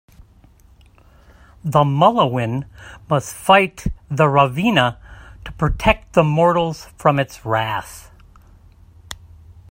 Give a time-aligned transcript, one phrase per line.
[1.63, 2.65] The "Mulawin"
[3.07, 4.97] must fight the "Ravena"
[5.45, 8.09] to protect the mortals from its wrath.